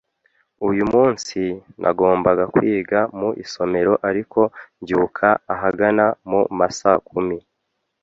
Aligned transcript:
Uyu 0.69 0.83
munsi, 0.93 1.39
nagombaga 1.81 2.43
kwiga 2.53 2.99
mu 3.19 3.29
isomero 3.43 3.93
ariko 4.09 4.39
mbyuka 4.79 5.27
ahagana 5.53 6.05
mu 6.29 6.41
ma 6.57 6.67
saa 6.79 7.01
kumi. 7.09 7.37